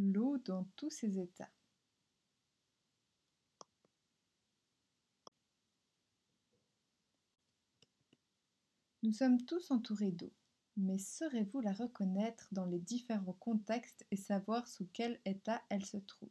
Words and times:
l'eau 0.00 0.38
dans 0.38 0.64
tous 0.76 0.90
ses 0.90 1.18
états. 1.18 1.50
Nous 9.02 9.12
sommes 9.12 9.44
tous 9.44 9.70
entourés 9.70 10.12
d'eau, 10.12 10.32
mais 10.76 10.98
saurez-vous 10.98 11.60
la 11.60 11.72
reconnaître 11.72 12.48
dans 12.52 12.66
les 12.66 12.78
différents 12.78 13.32
contextes 13.34 14.06
et 14.10 14.16
savoir 14.16 14.68
sous 14.68 14.88
quel 14.92 15.20
état 15.24 15.62
elle 15.70 15.84
se 15.84 15.96
trouve? 15.98 16.30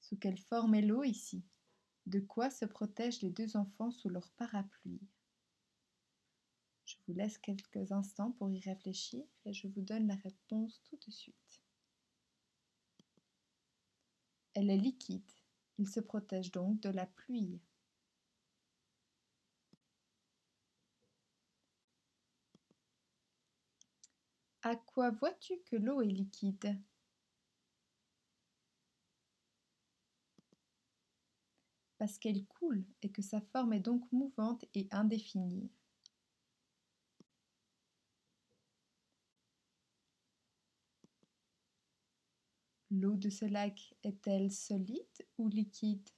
Sous 0.00 0.16
quelle 0.16 0.38
forme 0.38 0.74
est 0.74 0.82
l'eau 0.82 1.04
ici? 1.04 1.44
De 2.06 2.18
quoi 2.20 2.50
se 2.50 2.64
protègent 2.64 3.22
les 3.22 3.30
deux 3.30 3.56
enfants 3.56 3.92
sous 3.92 4.08
leur 4.08 4.30
parapluie? 4.32 5.00
Vous 7.10 7.16
laisse 7.16 7.38
quelques 7.38 7.90
instants 7.90 8.30
pour 8.32 8.50
y 8.52 8.60
réfléchir 8.60 9.24
et 9.44 9.52
je 9.52 9.66
vous 9.66 9.80
donne 9.80 10.06
la 10.06 10.14
réponse 10.14 10.80
tout 10.84 10.96
de 10.96 11.10
suite. 11.10 11.60
Elle 14.54 14.70
est 14.70 14.76
liquide. 14.76 15.28
Il 15.78 15.88
se 15.88 15.98
protège 15.98 16.52
donc 16.52 16.80
de 16.80 16.90
la 16.90 17.06
pluie. 17.06 17.60
À 24.62 24.76
quoi 24.76 25.10
vois-tu 25.10 25.54
que 25.64 25.74
l'eau 25.74 26.02
est 26.02 26.06
liquide? 26.06 26.78
Parce 31.98 32.18
qu'elle 32.18 32.46
coule 32.46 32.84
et 33.02 33.10
que 33.10 33.20
sa 33.20 33.40
forme 33.40 33.72
est 33.72 33.80
donc 33.80 34.10
mouvante 34.12 34.64
et 34.74 34.86
indéfinie. 34.92 35.70
L'eau 42.92 43.16
de 43.16 43.30
ce 43.30 43.44
lac 43.44 43.94
est-elle 44.02 44.50
solide 44.50 45.26
ou 45.38 45.48
liquide? 45.48 46.08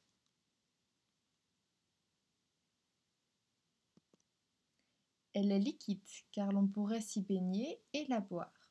Elle 5.34 5.52
est 5.52 5.58
liquide 5.58 6.00
car 6.30 6.50
l'on 6.50 6.66
pourrait 6.66 7.02
s'y 7.02 7.20
baigner 7.20 7.82
et 7.92 8.06
la 8.06 8.20
boire. 8.20 8.70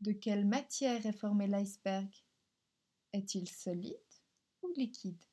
De 0.00 0.12
quelle 0.12 0.46
matière 0.46 1.04
est 1.06 1.12
formé 1.12 1.48
l'iceberg? 1.48 2.12
Est-il 3.12 3.48
solide 3.48 3.96
ou 4.62 4.72
liquide? 4.76 5.24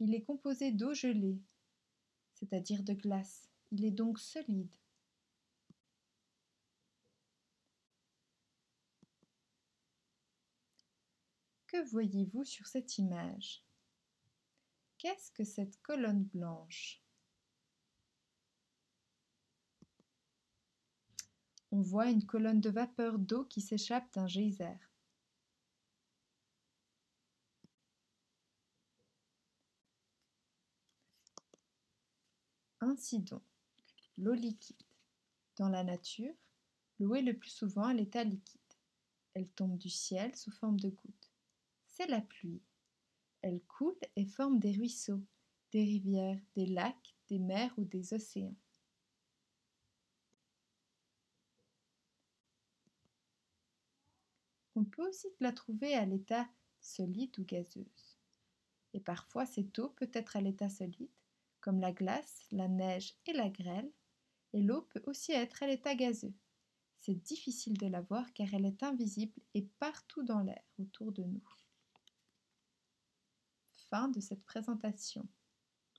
Il 0.00 0.14
est 0.14 0.22
composé 0.22 0.70
d'eau 0.70 0.94
gelée, 0.94 1.40
c'est-à-dire 2.34 2.82
de 2.82 2.92
glace. 2.94 3.48
Il 3.72 3.84
est 3.84 3.90
donc 3.90 4.18
solide. 4.18 4.72
Que 11.66 11.84
voyez-vous 11.90 12.44
sur 12.44 12.66
cette 12.66 12.96
image? 12.98 13.62
Qu'est-ce 14.98 15.30
que 15.32 15.44
cette 15.44 15.80
colonne 15.82 16.24
blanche? 16.24 17.02
On 21.70 21.82
voit 21.82 22.08
une 22.08 22.24
colonne 22.24 22.60
de 22.60 22.70
vapeur 22.70 23.18
d'eau 23.18 23.44
qui 23.44 23.60
s'échappe 23.60 24.10
d'un 24.14 24.26
geyser. 24.26 24.78
L'eau 34.16 34.32
liquide. 34.32 34.82
Dans 35.56 35.68
la 35.68 35.84
nature, 35.84 36.34
l'eau 36.98 37.14
est 37.14 37.22
le 37.22 37.36
plus 37.36 37.50
souvent 37.50 37.84
à 37.84 37.92
l'état 37.92 38.24
liquide. 38.24 38.60
Elle 39.34 39.48
tombe 39.48 39.76
du 39.76 39.90
ciel 39.90 40.34
sous 40.34 40.50
forme 40.50 40.80
de 40.80 40.88
gouttes. 40.88 41.32
C'est 41.86 42.06
la 42.06 42.20
pluie. 42.20 42.62
Elle 43.42 43.60
coule 43.64 43.98
et 44.16 44.24
forme 44.24 44.58
des 44.58 44.72
ruisseaux, 44.72 45.22
des 45.72 45.84
rivières, 45.84 46.40
des 46.54 46.66
lacs, 46.66 47.14
des 47.28 47.38
mers 47.38 47.72
ou 47.78 47.84
des 47.84 48.14
océans. 48.14 48.56
On 54.74 54.84
peut 54.84 55.08
aussi 55.08 55.28
la 55.40 55.52
trouver 55.52 55.94
à 55.94 56.06
l'état 56.06 56.48
solide 56.80 57.38
ou 57.38 57.44
gazeuse. 57.44 58.16
Et 58.94 59.00
parfois 59.00 59.44
cette 59.44 59.78
eau 59.78 59.90
peut 59.90 60.10
être 60.14 60.36
à 60.36 60.40
l'état 60.40 60.68
solide, 60.68 61.10
comme 61.60 61.80
la 61.80 61.92
glace, 61.92 62.46
la 62.50 62.68
neige 62.68 63.14
et 63.26 63.32
la 63.32 63.48
grêle, 63.48 63.90
et 64.52 64.62
l'eau 64.62 64.82
peut 64.82 65.02
aussi 65.06 65.32
être 65.32 65.62
à 65.62 65.66
l'état 65.66 65.94
gazeux. 65.94 66.34
C'est 66.98 67.14
difficile 67.14 67.78
de 67.78 67.86
la 67.86 68.00
voir 68.00 68.32
car 68.32 68.52
elle 68.54 68.66
est 68.66 68.82
invisible 68.82 69.40
et 69.54 69.62
partout 69.78 70.22
dans 70.22 70.40
l'air 70.40 70.62
autour 70.78 71.12
de 71.12 71.22
nous. 71.22 71.44
Fin 73.90 74.08
de 74.08 74.20
cette 74.20 74.44
présentation. 74.44 75.26